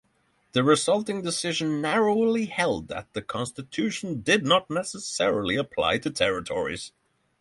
[0.53, 6.91] The resulting decision narrowly held that the Constitution did not necessarily apply to territories.